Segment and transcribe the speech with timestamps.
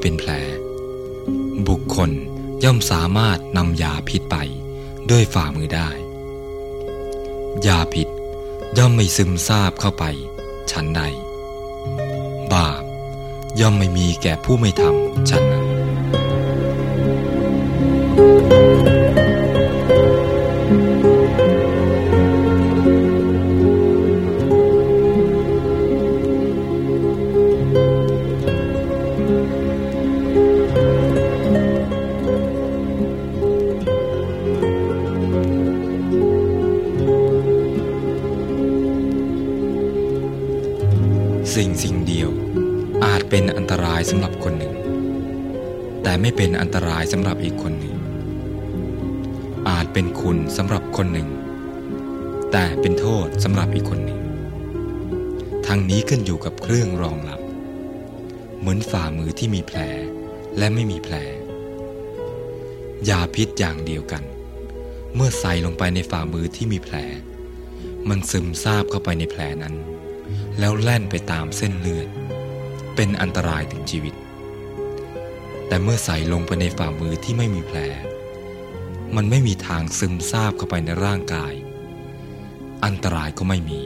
[0.00, 0.30] เป็นแผล
[1.68, 2.10] บุคคล
[2.64, 4.36] ย่อมสามารถนำยาพิษไป
[5.10, 5.88] ด้วยฝ่ามือได้
[7.66, 8.08] ยาพิษ
[8.78, 10.04] ย่อมไม่ซึมซาบเข้าไป
[10.70, 11.02] ชั้นใด
[12.52, 12.82] บาป
[13.60, 15.64] ย่อมไม่มีแก่ผู้ไม่ทำชั้นนั้น
[18.20, 44.74] สิ่ายสำหรับคนหนึ่ง
[46.02, 47.96] แต่ไม่เป็นอันตรายสำหรับอีกคนหนึ่ง
[49.68, 51.28] อาจเป็นคุณสำหรับคนหนึ่ง
[52.52, 54.20] แต่เป็นโทษสำหรับอีกคนหนึ่ง
[55.66, 57.40] ทั้งนี้ขึ้นอยู่กับเครื่องรองรับ
[58.58, 59.78] เหมือนฝ่ามือที่มีแผล
[60.58, 61.14] และไม่มีแผล
[63.08, 64.22] ยาพิษอย่างเดียวกัน
[65.14, 66.96] เมื่อใส่ลงไปในฝ่ามือที่มีแผล
[68.08, 69.74] มันซึมซาบเข้าไปในแผลนั้น
[70.58, 72.08] แล้วแล่นไปตามเส้นเลือด
[72.94, 74.14] เป็นอันตรายถึงชีวิต
[75.66, 77.78] แต่เมื่อใส่ลงไปในฝ่ามือที่ไม่มีแผล
[79.16, 81.54] มันไม่มีทางซึมซาบเข้าไปในร่างกาย
[82.84, 83.80] อันตรายก็ไม่มี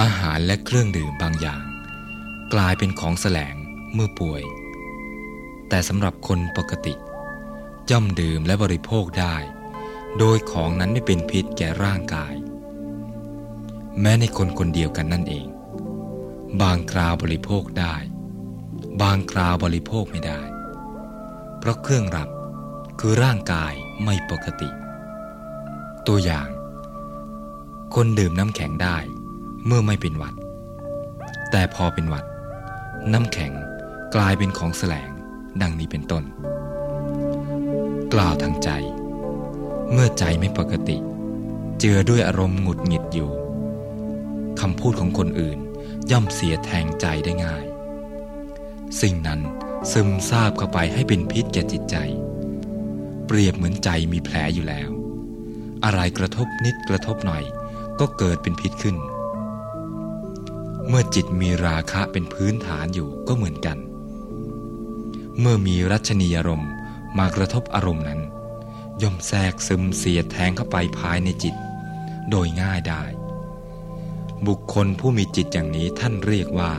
[0.00, 1.62] อาหารและเครื่องดื่มบางอย่าง
[2.54, 3.54] กลายเป็นของแสลง
[3.94, 4.42] เมื่อป่วย
[5.68, 6.94] แต่สำหรับคนปกติ
[7.90, 9.36] ย่อมดื่มและบริโภคได้
[10.18, 12.34] โดยของนั้นไม่เป็นพิษแก่ร่างกาย
[14.00, 15.46] แม้ในคนคนเดียวกันนั่นเอง
[16.62, 17.94] บางคราวบริโภคได้
[19.02, 20.40] บางคราวบริโภคไม่ได้
[21.58, 22.28] เพราะเครื่องรับ
[23.00, 23.72] คือร่างกาย
[24.04, 24.68] ไม่ปกติ
[26.06, 26.48] ตัวอย่าง
[27.94, 28.98] คนดื่มน้ำแข็งได้
[29.70, 30.34] เมื่อไม่เป็นหวัด
[31.50, 32.24] แต่พอเป็นหวัด
[33.12, 33.52] น้ำแข็ง
[34.14, 35.10] กลายเป็นของแสลง
[35.62, 36.24] ดังนี้เป็นต้น
[38.14, 38.70] กล่าวทางใจ
[39.92, 40.96] เมื่อใจไม่ปกติ
[41.78, 43.30] เจือด้วยอารมณ์หงุดหงิดอยู่
[44.60, 45.58] คำพูดของคนอื่น
[46.10, 47.64] ย่อมเสียแทงใจได้ง่าย
[49.00, 49.40] สิ่งนั้น
[49.92, 51.96] ซึมซาบเข้าไปให้เป็นพิษแก่จิตใจ
[53.26, 54.90] เปรียบเหมือนใจมีแผลอยู่แล้ว
[55.84, 57.44] อะไรกระทบนิดกระทบหน่อย
[58.00, 58.96] ก็เกิดเป็นพิษขึ้น
[60.88, 63.78] เมื่อจิตมีราคะเป็นพื้นฐานอยู่ก็เหมือนกัน
[65.40, 66.70] เมื่อมีรัชนีอารมณ์
[67.18, 68.20] มากระทบอารมณ์นั้น
[69.02, 71.54] ย่อมแทรกซึมเสียดแทงเข้าไปภายในจิต
[72.30, 73.02] โดยง่ายได้
[74.46, 76.72] บุคคลผู้มีจิตอย่างนี้ท่านเรียกว่า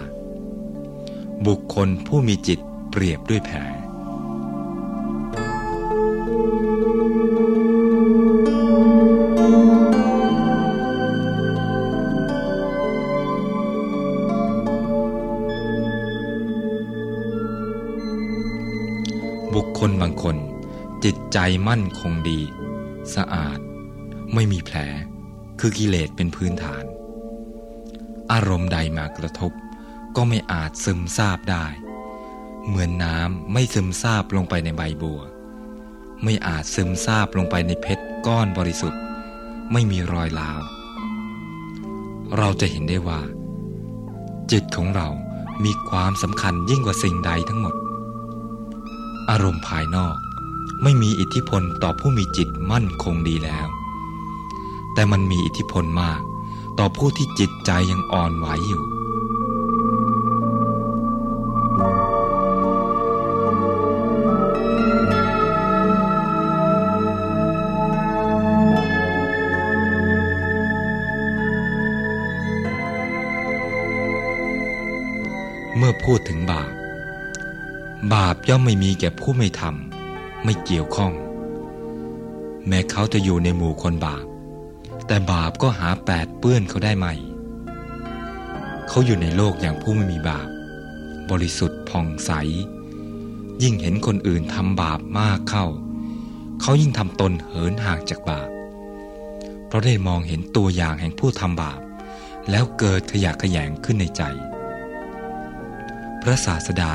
[1.48, 2.60] บุคคลผู้มีจิต
[2.90, 3.58] เปรียบด้วยแผล
[21.34, 22.40] ใจมั่นคงดี
[23.16, 23.60] สะอาด
[24.34, 24.78] ไม่มีแผล
[25.60, 26.84] คือกิเลสเป็นพื้นฐาน
[28.32, 29.52] อารมณ์ใดมากระทบ
[30.16, 31.66] ก็ไม่อาจซึมซาบได้
[32.68, 35.22] เหมือนน้ำไม่ซึมซาบลงไปในใบบัว
[36.24, 39.02] ไม่อาจซึมซาบลงไปในเพชรก้อนบริสุทธิ์
[39.72, 40.60] ไม่มีรอยลาว
[42.38, 43.22] เราจะเห็นได้ว่า
[44.52, 45.08] จิตของเรา
[45.64, 47.76] มีความสำคัญยิ่งกว่าสิ่งใดทั้งหมด
[49.30, 50.16] อารมณ์ภายนอก
[50.84, 53.68] ไม่มีอิทธิพลต่อผู้มีจิตมั่นคงดีแล้ว
[54.94, 56.22] แต่มันมีอิทธิพลมาก
[56.80, 58.84] ต่อผู้ที่จิตใจยังอ่อนไหวอยู่
[75.78, 76.72] เมื่อพูดถึงบาป
[78.14, 79.99] บาปย่อมไม่มีแก่ผู้ไม่ทำ
[80.44, 81.14] ไม่เกี่ยวข้อง
[82.68, 84.26] แม้เขาจะอยู่ในหมู่คนบาป
[85.08, 87.08] แต่บาปก็หาแปดเปื้อนเขาได้ไหม
[88.88, 90.48] เขาอยู่ในโลกอย่างผู้ไม่มีบาป
[91.30, 92.32] บริสุทธิ์ผ่องใส
[93.64, 95.66] ยิ่งเห็นคนอื่นทำบาปมากเข้า
[96.62, 98.50] เขายิ่งทำตนเหินห่างจากบาป
[99.68, 101.80] เพราะได้มองเห็นตัวอย่างแห่งผู้ทำบาป
[102.50, 104.24] แล้วเกิดขยะขยงขึ้นในใจ
[106.22, 106.94] พระศาสดา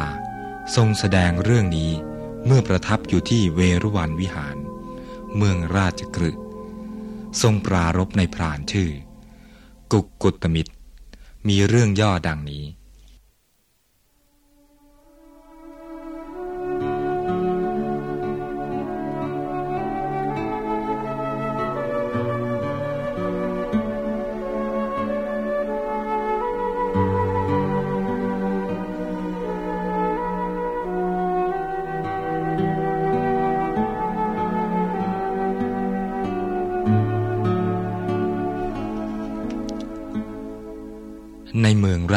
[0.76, 1.90] ทรงแสดงเรื่องนี้
[2.46, 4.56] เมื่อประทับอยู่ที่เวรุวันวิหาร
[5.36, 6.42] เมืองราชกฤห์
[7.42, 8.90] ทรงปรารบในพรานชื่อ
[9.92, 10.72] กุกกุตมิตร
[11.48, 12.64] มีเรื่องย่อดังนี้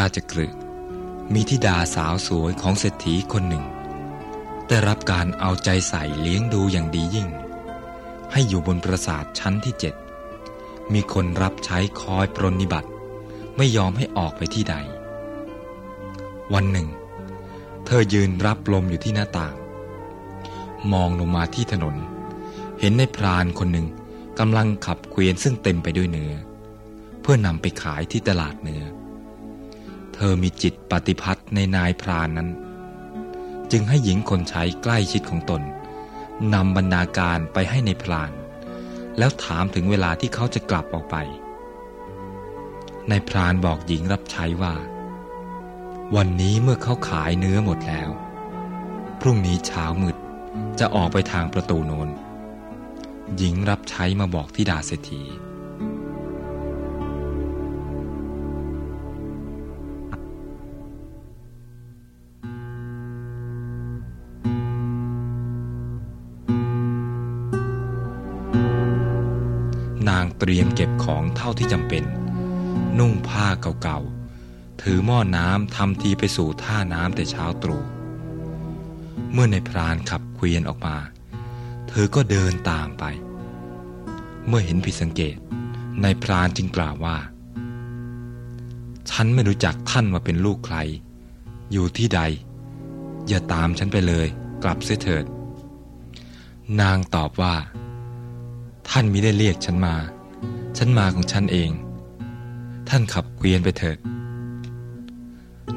[0.07, 0.59] เมืองราชกฤห์
[1.33, 3.65] มีธิดาสาวสวยของเศรษฐีคนหนึ่ง
[4.67, 7.27] ได้รับการเอาใจใส่เลี้ยงดูอย่างดียิ่ง
[8.31, 9.95] ให้อยู่บนปราสาทชั้นที่เจ็ด
[10.93, 12.89] มีคนรับใช้คอยปรนนิบัติ
[13.57, 14.75] ไม่ยอมให้ออกไปที่ใด
[16.53, 16.87] วันหนึ่ง
[17.85, 19.55] เธอยืนรับลมอยู่ที่หน้าต่าง
[20.93, 21.95] มองลงมาที่ถนน
[22.79, 23.87] เห็นในพรานคนหนึ่ง
[24.39, 26.33] กำลังขับเกวียนซึ่งเต็มไปด้วยเนื้อ
[27.21, 28.85] เพื่อนำไปขายที่ตลาดเนื้อ
[30.19, 32.49] เธอมีจิตปฏิพัทธ์ในนายพรานนั้น
[33.71, 35.61] จึงให้หญิงคนใช้ใกล้ชิดของตน
[36.53, 38.31] นำบรรณาการไปให้ในพราน
[39.17, 41.15] แล้วถามถึงเวลาที่เขาจะกลับออกไป
[43.09, 44.73] นายพรานบอกหญิงรับใช้ว่า
[46.15, 48.09] วันนี้เมื่อเขาขายเนื้อหมดแล้ว
[49.21, 50.15] พรุ่งนี้เช้ามืด
[50.79, 52.09] จะออกไปทางประตูโนน
[53.37, 55.23] หญิงรับใช้มาบอกที่ดาเศรษฐี
[70.39, 72.03] เตรียมเก็บของเท่าที่จำเป็น
[72.99, 73.47] นุ่งผ้า
[73.81, 77.83] เก่าๆ ถือหม้อน้ำทำทีไปสู่ท่าน้ำแต่เช้าตรู่
[79.31, 80.97] เมื่อในพรานขับเกวียนออกมา
[81.89, 83.03] เธอก็เดินตามไป
[84.47, 85.35] เมื่อเห็นผิดสังเกต
[86.01, 87.17] ในพรานจึงกล่าวว่า
[89.09, 90.77] ฉันไม่รู้จักท่านว่าเป็นลูกใคร
[91.71, 92.21] อยู่ที่ใด
[93.27, 94.27] อย่าตามฉันไปเลย
[94.63, 95.25] กลับเสียเถิด
[96.81, 97.55] นางตอบว่า
[98.89, 99.95] ท่านมิได้เรียกฉันมา
[100.77, 101.71] ฉันมาของฉันเอง
[102.89, 103.97] ท่านขับเกวียนไปเถิด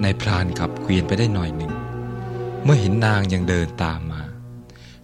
[0.03, 1.73] นายพรานขับเกวียนไปได้หน่อยหนึ่ง
[2.63, 4.23] เมื่อเห็นนางยังเดินตามมา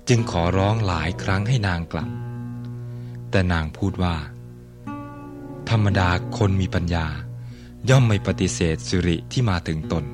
[0.09, 2.11] จึงขอร้องหลายครั้งให้นางกลับ
[3.31, 4.17] แต่นางพูดว่า
[5.71, 6.09] ธรรมดา
[6.39, 7.07] คนมีปัญญา
[7.89, 10.05] ย่อมไม่ปฏิเสธสิริที่มาถึงตน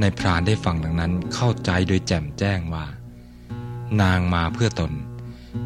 [0.00, 2.84] นายพรานได้ฟังดังนั้นเข้าใจโดยแจ่มแจ้งว่า
[4.02, 4.92] นางมาเพื่อตน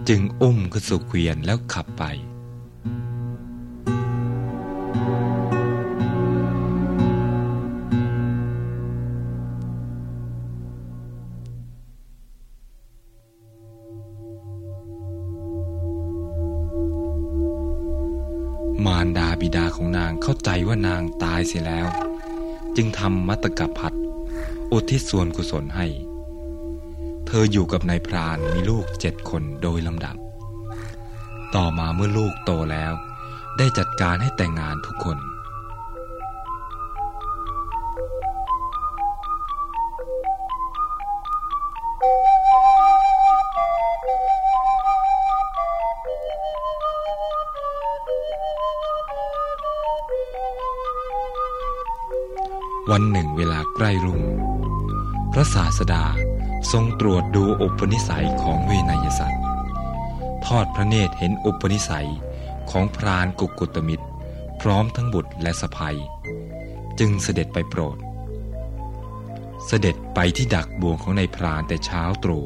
[0.08, 2.04] จึงอุ้มขึ้นสู่เกวียนแล้วขับไป
[18.86, 21.86] มารดาบิดาของนางเข้าใจว่านางตายเสียแล้ว
[22.76, 23.92] จึงทำมัตตกพัด
[24.72, 25.86] อุทิศส่วนกุศลให้
[27.32, 30.16] ธออยู่กับนายพรานมีลูกเจ็ดคนโดยลำดับ
[31.54, 32.92] ต่อมาเมื่อลูกโตแล้ว
[33.58, 35.18] ได้จัดการให้แต่งงานทุกคน
[52.90, 54.20] วันหนึ่งเวลาใกล้รุ่ง
[55.32, 56.04] พระศาสดา
[56.70, 59.42] ทรงตรวจดูอุปนิสัยของเวนยสัตว์
[60.46, 62.08] ทอดพระเนตรเห็นอุปนิสัย
[62.70, 64.06] ของพรานกุกุตมิตร
[64.60, 65.96] พร้อมทั้งบุตรและสะพาย
[66.98, 67.98] จึงเสด็จไปโปรด
[69.66, 72.44] เสด็จไปที่ดักบวงของนายพรานแต่เช้าตรู่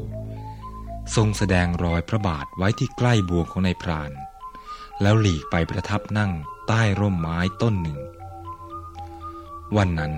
[1.15, 4.11] ทรงแสดงรอยพระบาทไว้ที่ใกล้บวงของนายพราน
[5.01, 6.31] แล้วหลีกไปประทับนั่ง
[6.67, 7.97] ใต้ร่มไม้ต้นหนึ่ง
[9.77, 10.13] วันนั้น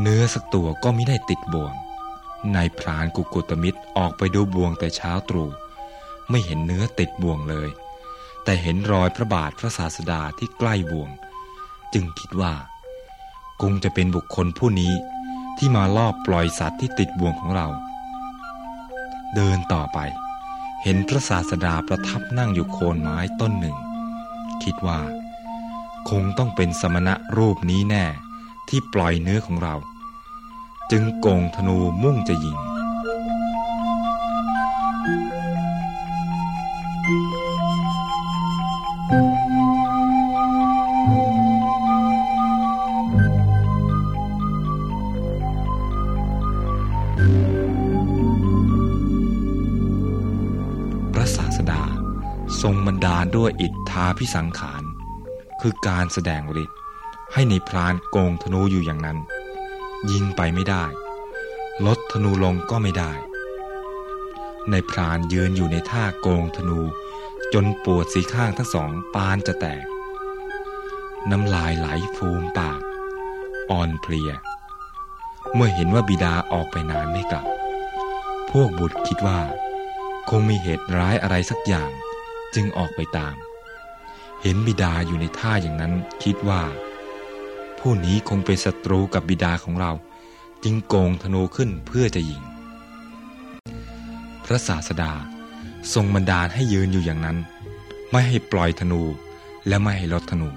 [0.00, 1.74] เนื้อสักตัวก็ไม่ได้ติดบ่วง
[2.54, 5.48] นายพรานกุกุตมิตรออกไปดูบ่วงแต่เช้าตรู่
[6.30, 7.68] ไม่เห็นเนื้อติดบ่วงเลย
[8.44, 11.10] แต่เห็นรอยพระบาทพระศาสดาที่ใกล้บ่วง
[11.94, 12.54] จึงคิดว่า
[13.62, 14.92] คงจะเป็นบุคคลผู้นี้
[15.58, 17.66] ที่มาลอบปล่อยสัตว์ที่ติดบ่วงของเรา
[19.34, 19.98] เดินต่อไป
[20.82, 23.76] เห็นพระศาสดาประทับนั่งอยู่โคนไม้ต้นหนึ่ง
[24.64, 25.00] คิดว่า
[26.10, 28.04] คงต้องเป็นสมณะรูปนี้แน่
[28.68, 29.74] ที่ปล่อยเนื้อของเรา
[30.94, 32.58] จึงโกงธนูมุ่งจะยิง
[51.14, 51.82] พระศาสดา
[52.62, 54.82] ทรงบันดาลด้วยอิทธาพิสังขาร
[55.60, 56.78] คือการแสดงฤทธิ์
[57.32, 59.18] ให้ในพรานโกงธนูอยู่อย่างนั้น
[60.10, 60.84] ยิงไปไม่ได้
[61.86, 63.12] ลดธนูลงก็ไม่ได้
[64.70, 66.80] ในพรานยืนอยู่ในท่าโกงธนู
[67.52, 69.84] จนปวดสีข้างทั้งสองปานจะแตก
[71.30, 72.80] น้ำลายไหลฟูมปาก
[73.70, 74.30] อ่อนเพลีย
[75.54, 77.46] เมื่อเห็นว่าบิดาออกไปนานไม่กลับ
[78.50, 79.40] พวกบุตรคิดว่า
[80.30, 81.90] คงมีเหตุร้ายอะไรสักอย่าง
[82.54, 83.34] จึงออกไปตาม
[84.42, 85.92] เห็นบิดาอยู่ในท่าอย่างนั้น
[86.22, 86.62] คิดว่า
[87.80, 89.92] ผู้นี้คงเป็นศัตรูกับบิดาของเรา
[90.64, 92.42] จึงโกงธนูขึ้นเพื่อจะยิง
[94.44, 95.12] พระศาสดา
[95.94, 97.38] ทรงบันดาลให้ยืนอยู่อย่างนั้น
[98.10, 99.02] ไม่ให้ปล่อยธนู
[99.68, 100.50] และไม่ให้ลดธนู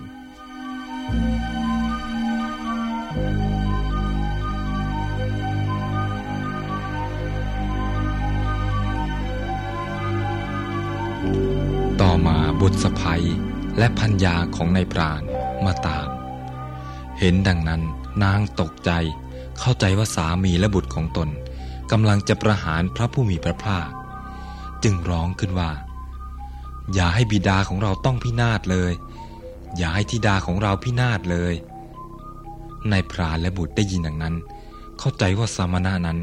[12.02, 13.16] ต่อมาบุตรสะใภ้
[13.78, 15.22] และพัญญาของนายพราน
[15.66, 16.23] มาตาม
[17.26, 17.82] เห็นดังนั้น
[18.24, 18.92] นางตกใจ
[19.60, 21.30] เข้าใจว่าสามีและบุตรของตน
[21.92, 23.90] กำลังจะประหารพระผู้มีพระภาค
[24.84, 25.72] จึงร้องขึ้นว่า
[26.94, 28.94] อย่าให้บิดาของเราต้องพินาศเลย
[29.78, 31.54] อย่าให้ธิดาของเราพินาศเลย
[32.92, 34.36] นายพรานและบุตรได้ยินดังนั้น
[35.00, 36.20] เข้าใจว่าสมณะนั้น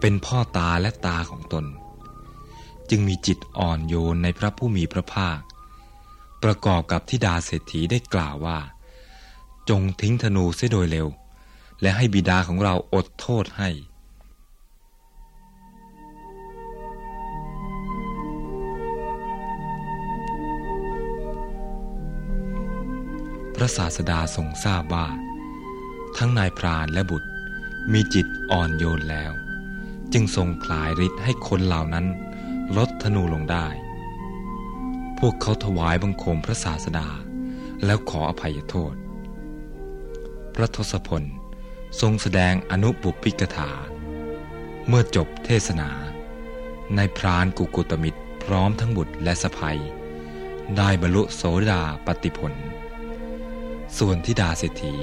[0.00, 1.64] เป็นพ่อตาและตาของตน
[2.90, 5.38] จึงมีจิตอ่อนโยนในพระผู้มีพระภาค
[6.42, 8.58] ประกอบกับทิดาเศรษฐีได้กล่าวว่า
[9.68, 11.08] จงทิ้งธนูเสียโดยเร็ว
[11.82, 13.70] และให้บิดาของเราอดโทษให้
[23.54, 25.08] พระศาสดาทรงทราบว่า
[26.16, 27.28] ทั้งนายพรานและบุตร
[27.92, 29.32] มีจิตอ่อนโยนแล้ว
[30.12, 32.06] จึงทรงคลายฤทธิ์ให้คนเหล่านั้น
[32.76, 33.66] ลดธนูลงได้
[35.18, 37.08] พวกเขาถวายบังคมพระศาสดา
[37.84, 38.94] แล้วขออภัยโทษ
[40.60, 41.22] ระทศพล
[42.00, 43.70] ทรงแสดงอนุปุพิกถา
[44.86, 45.90] เมื่อจบเทศนา
[46.96, 49.80] ในพรานกุกุตมิตรพร้อมทั้งบุตรและสะภัย
[50.76, 52.54] ได้บรรลุโสดาปฏิผล
[53.98, 54.94] ส่วนทิดาเศรษฐี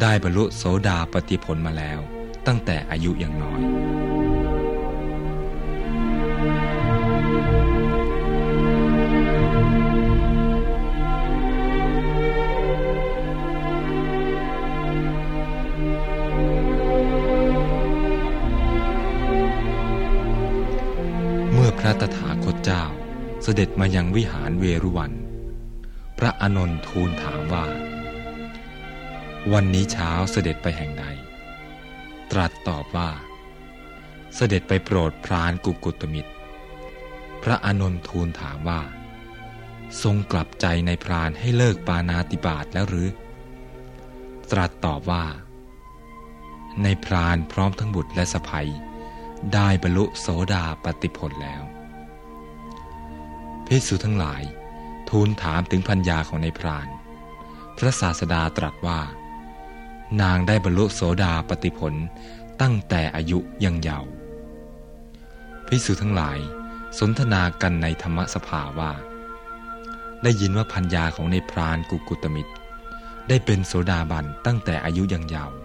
[0.00, 2.00] ได้บรรลุโสดาปฏิผลมาแล้ว
[2.46, 3.60] ตั้งแต่อายุยังน้อย
[21.88, 22.84] ระตถาคตเจ้า
[23.42, 25.12] เสด็จมายังวิหารเวรุวัน
[26.18, 27.66] พระอนนทูลถามว่า
[29.52, 31.04] วันนี้เช้าเสด็จไปแห่งใด
[32.30, 33.10] ตรัสตอบว่า
[34.36, 36.32] เสด็จไปโปรดพรานกุกุตมิตร
[37.42, 38.80] พระอนนทูลถามว่า
[40.02, 43.08] ทรงกลับใจในพรานให้เลิกปานาติบาตแล้วหรือ
[44.50, 45.24] ตรัสตอบว่า
[46.82, 48.62] ในพรานพร้อมทั้งบุตรและสะใภ้
[49.54, 51.64] ได้บรรลุโสดาปติผลแล้ว
[53.72, 54.42] ภิกษุทั้งหลาย
[55.10, 56.88] ทูลถามถึงพัญญาของในพราน
[57.76, 59.00] พระศาสดาตรัสว่า
[60.22, 61.94] นางได้บรรลุโสดาปติผล
[62.60, 64.10] ตั้งแต่อายุยังเยาว์
[65.66, 66.38] ภิกษุทั้งหลาย
[66.98, 68.92] สนทนากันในธรรมสภาว่า
[70.22, 72.54] ได้ยินว่าพัญญาของในพรานกุกุตมิตร
[73.28, 75.56] ได้เป็นโสดาบันตั้งแต่อายุยังเยาว์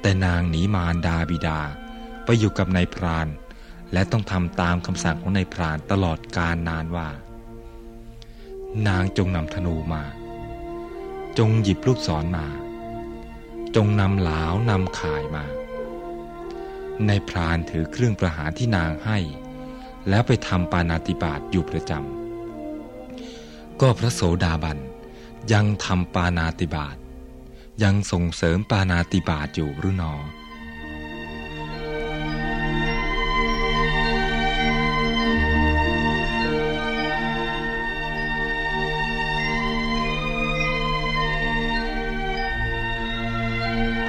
[0.00, 1.60] แต่นางหนีมารดาบิดา
[2.24, 3.28] ไปอยู่กับนายพราน
[3.92, 7.08] และต้องทำตามคำสั่งของนายพรานตลอดกาลนานว่า
[8.88, 10.04] นางจงนำธนูมา
[11.38, 12.46] จงหยิบลูกศรมา
[13.76, 15.44] จงนำหลาวนำข่ายมา
[17.06, 19.18] ในพรานถือเครื่องประหารที่นางให้
[20.08, 24.78] แล้วไปทำปานาติบาตอยู่ประจำก็พระโสดาบัน
[25.52, 26.96] ยังทำปานาติบาต
[27.82, 30.14] ยังส่งเสริมปานาติบาตอยู่หรือหนอ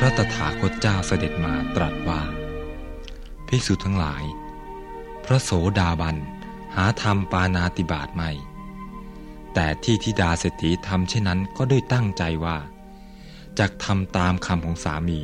[0.02, 2.22] พระตถาคตเจ้าเสด็จมาตรัสว่า
[3.48, 4.24] ภิกษุทั้งหลาย
[5.26, 6.16] พระโสดาบัน
[6.76, 8.32] หาทำปานาติบาตไม่
[9.54, 12.58] แต่ที่ทิดาเศรษฐีทำเช่นนั้นก็ด้วยตั้งใจว่า
[13.60, 15.22] จะทำตามคำของสามี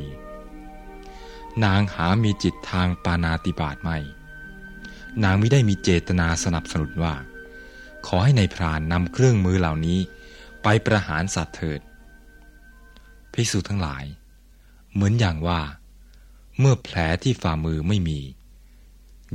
[1.64, 3.98] นางหามีจิตทางปานาติบาตไม่
[5.24, 7.14] นางไม่ได้มีเจตนาสนับสนุนว่า
[8.06, 9.98] ขอให้ในพรานนำเครื่องมือเหล่านี้
[10.62, 11.80] ไปประหารสัตว์เถิด
[13.32, 14.04] ภิกษุทั้งหลาย
[14.96, 15.60] เหมือนอย่างว่า
[16.58, 18.20] เมื่อแผลที่ฝ่ามือไม่มี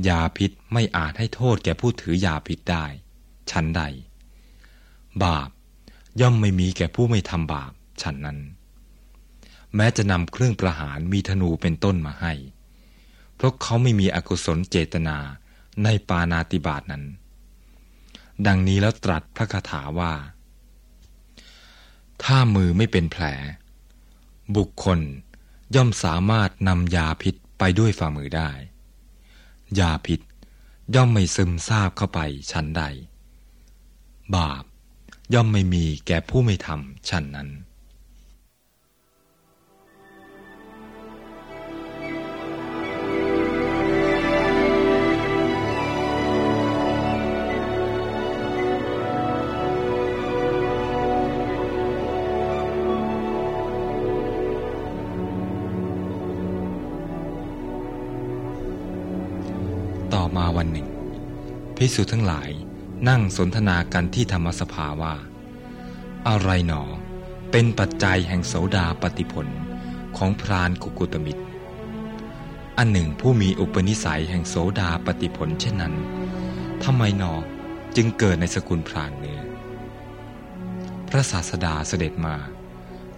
[0.08, 2.84] ยาพิษไม่อาจให้โทษแก่ผู้ถือยาพิษได้
[3.50, 3.82] ฉันใด
[5.24, 5.48] บาป
[6.20, 8.38] ย่อมไม่มีแก่ผู้ไม่ทำบาปฉันนั้น
[9.76, 12.32] แม้จะนำเครื่องประหารมีธนูเป็นต้นมาให้
[13.34, 15.16] เพราะเขาไม่มีอกุศลเจตนา
[15.84, 17.04] ในปานาติบาตนั้น
[18.46, 20.12] ดังนี้แล้วตรัสพระคาถาว่า
[22.22, 23.24] ถ้ามือไม่เป็นแผล
[24.56, 25.00] บุคคล
[25.74, 28.50] ย่อมสามารถนำยาพิษไปด้วยฝ่ามือได้
[29.78, 30.20] ยาพิษ
[30.94, 32.82] ย่อมไม่ซึมซาบเข้าไปชั้นใด
[34.36, 34.64] บาป
[35.34, 37.48] ย่อมไม่มีแก่ผู้ไม่ทำชั้นนั้น
[60.42, 60.88] มาวันหนึ่ง
[61.76, 62.50] พิสุทั้งหลาย
[63.08, 65.14] นั่งสนทนากันที่ธรรมสภาว่า
[66.28, 66.82] อะไรหนอ
[67.50, 69.46] เป็นปัจจัยแห่งโสดาปฏิผล
[70.16, 71.44] ของพรานกุกุตมิตร
[72.78, 75.94] อันหนึ่งผู้มีอุปนิสัยแห่งโสดาปฏิผลเช่นนั้น
[76.84, 77.32] ทำไมหนอ
[77.96, 79.40] จึงเกิดในสกุลพรานเนื้อ
[81.08, 82.36] พระศาสดาเสด็จมา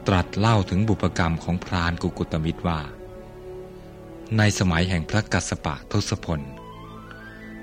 [0.07, 2.81] ตรัสเล่าถึงบุพกรรมของพรานกุกุตมิตรว่า
[4.37, 6.43] ในสมัยแห่งพระกัสสปะทศพล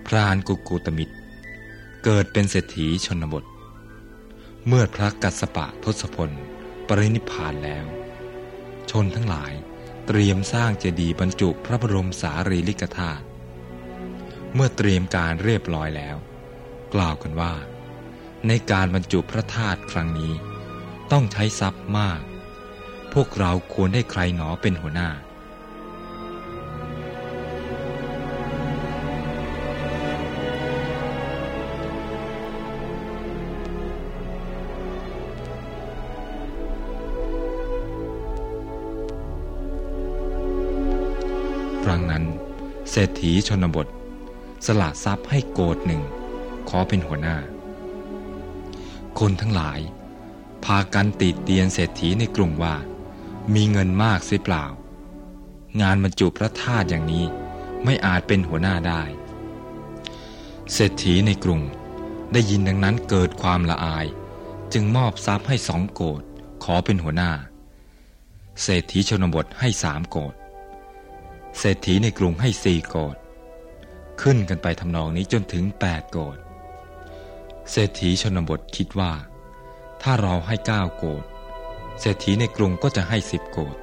[0.08, 1.16] พรานกุกุตมิตร
[2.04, 3.44] เกิดเป็นเศรษฐีชนบท
[4.68, 6.32] เมื่อพระกัสสปะทศพล
[6.88, 7.86] ปรินิพานแล้ว
[8.92, 9.54] ชนทั้งหลาย
[10.08, 13.24] เตรียมสร้างเจดีย์บรรจุพระบรมสารีริกธาตุ
[14.54, 16.16] เมื่อเตรียมการเรียบร้อยแล้ว
[16.94, 17.54] กล่าวกันว่า
[18.48, 20.34] ในการบรรจุพระธาตุครั้งนี้
[21.12, 22.22] ต้องใช้ทรัพย์มาก
[23.14, 25.10] พวกเราควรได้ใครหนอเป็นหัวหน้า
[42.91, 43.88] เศรษฐีชนบท
[44.65, 46.01] สละทรัพย์ให้โกดหนึ่ง
[46.69, 47.38] ขอเป็นหัวหน้า
[49.19, 49.80] คนทั้งหลาย
[50.65, 52.75] พากันติดเตียนเศรษฐีในกรุงว่า
[53.54, 54.65] มีเงินมากเสียเปล่า
[55.82, 57.25] งานบรรจุพระธาตุอย่างนี้
[57.84, 59.04] ไม่อาจเป็นหัวหน้าได้
[60.73, 61.62] เศรษฐีในกรุง
[62.34, 64.06] ได้ยินดังนั้นเกิดความละอาย
[64.73, 66.21] จึงมอบทรัพย์ให้สองโกด
[66.63, 67.32] ขอเป็นหัวหน้า
[68.62, 70.34] เศรษฐีชนบทให้สามโกด
[71.58, 73.16] เศรษฐีในกรุงให้สี่โกด
[74.22, 76.38] ขึ้นกันไปทำนองนี้จนถึงแปดโกด
[77.72, 79.14] เศรษฐีชนบทคิดว่า
[80.02, 81.24] ถ้าเราให้เก้าโกด
[82.00, 83.76] เศรษฐีในกรุงก็จะให้สิบโกด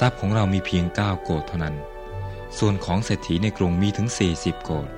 [0.00, 1.76] ทรัพย์ของเรามีเพียงเก้าโกดเท่านั้น
[2.58, 4.88] ส่วนของเศรษฐีในกรุงมีถึงสี่สิบโกด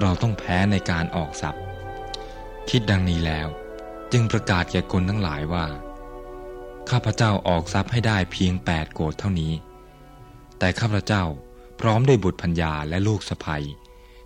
[0.00, 1.62] เราต้องแพ้ในการออกทรัพย์
[2.70, 3.48] คิดดังนี้แล้ว
[4.12, 5.66] จึงประกาศแก่คนทั้งหลายว่า
[6.90, 9.52] ข้าพเจ้าออกทรัพย์ให้ได้เพียงแปดโกดเท่านี้
[10.62, 11.24] แต่ข้าพเจ้า
[11.80, 13.56] พร้อมด้วยบุตรพัญญาและลูกสะใภ้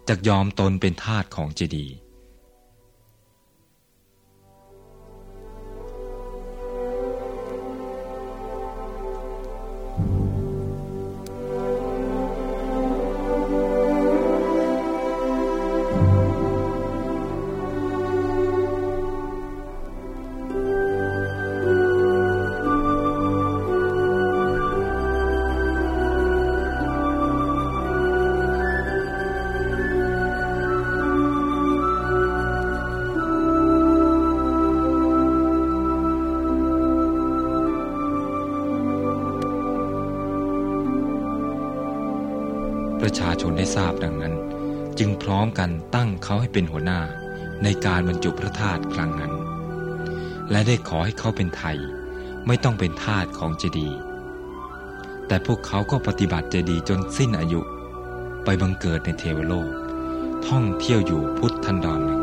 [0.09, 1.97] จะยอมตนเป็นทาสของเจดีย์
[43.01, 44.35] ประชาชนได้ทราบดังนั้น
[44.99, 47.01] จึงพร้อมกันตั้งเขาให้เป็นหัวหน้า
[47.63, 49.33] ในการบรรจุพระธาตุครั้งนั้น
[50.51, 51.79] และได้ขอให้เขาเป็นไทย
[52.47, 53.99] ไม่ต้องเป็นทาสของเจดีย์
[55.27, 57.61] แต่พวกเขาก็ปฏิบัติเจดีย์จนสิ้นอายุ
[58.45, 59.69] ไปบังเกิดในเทวโลก
[60.49, 62.21] ท่องเที่ยวอยู่พุทธันดรหนึ่ง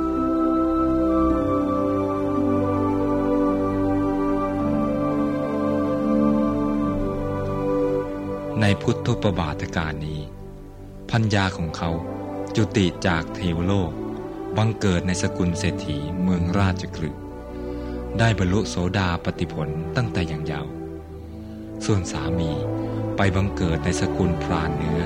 [8.62, 10.22] ในพุทธุปบาทการนี้
[11.18, 11.90] พัญญาของเขา
[12.56, 13.92] จุติจากเทวโลก
[14.58, 17.22] บังเกิดในสกุลเศรษฐีเมืองราชกฤห์
[18.20, 20.68] ได้บรรลุโสดาปติผลตั้งแต่อย่างยาว
[21.86, 22.52] ส่วนสามี
[23.18, 25.02] ไปบังเกิดในสกุลพรานเนื้อ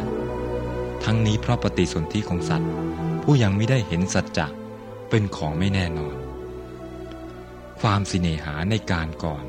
[1.04, 2.72] ทั้งนี้เพราะปฏิสนธิของสัตว์
[3.24, 4.48] ผู้ยังไม่ได้เห็นสัจจะ
[5.10, 6.16] เป็นของไม่แน่นอน
[7.80, 9.44] ความสิเนหาในการก่อน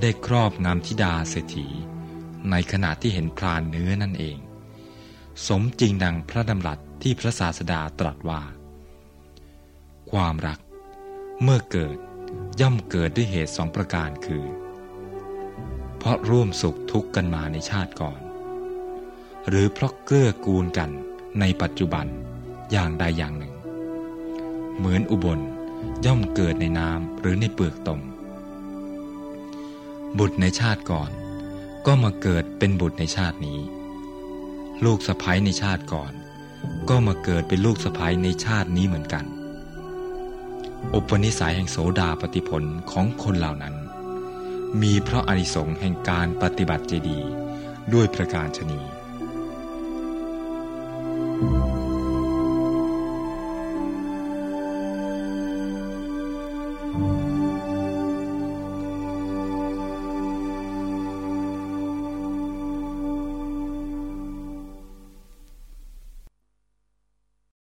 [0.00, 1.66] ได้ครอบงำธิดาเศรษฐี
[2.50, 4.38] ในขณะที่เห็นพรานเนื้อนั่นเอง
[5.44, 8.42] สมจริงดังพระดำรัสที่พระศาสดาตรัสว่า
[10.10, 10.58] ความรัก
[11.42, 11.96] เมื่อเกิด
[12.60, 14.44] ย่อมเกิดด้วยเหตุสองประการคือ
[15.98, 18.20] เพราะร่วมสุขทุกข์กันมาในชาติก่อน
[19.48, 20.90] หรือเพราะเกื้อกูลกัน
[21.40, 22.06] ในปัจจุบัน
[22.72, 23.54] อย่างใดอย่างหนึ่ง
[24.78, 25.40] เหมือนอุบล
[26.06, 28.00] ย่อมเกิดในน้ำหรือในเปลือกตม
[30.18, 31.10] บุตรในชาติก่อน
[31.86, 33.60] ก็มาเกิดเป็นบุตรในชาตินี้
[34.84, 36.12] ลูกสะพ้ยในชาติก่อน
[36.88, 39.24] ก็มาเกิดเป็นลูกสะพ้ยในชาตินี้เหมือนกัน
[40.94, 43.74] อุปนิสัยแห่งโสดาปฏิผลของคนเหล่านั้น
[44.82, 47.18] มีเพราะอนิสงส์แห่งการปฏิบัติเจดี
[47.92, 48.80] ด้วยประการชนี